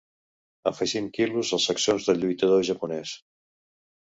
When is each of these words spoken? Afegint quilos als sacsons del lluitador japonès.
Afegint 0.71 1.09
quilos 1.17 1.51
als 1.59 1.67
sacsons 1.73 2.09
del 2.09 2.21
lluitador 2.25 2.65
japonès. 2.71 3.15